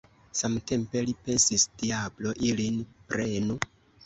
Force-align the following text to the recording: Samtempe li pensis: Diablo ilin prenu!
Samtempe 0.37 1.03
li 1.09 1.13
pensis: 1.27 1.67
Diablo 1.83 2.33
ilin 2.49 2.81
prenu! 3.13 3.61